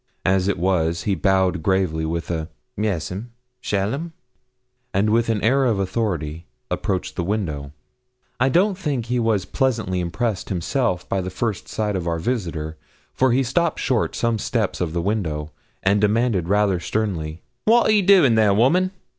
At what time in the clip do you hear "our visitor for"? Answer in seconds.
12.07-13.31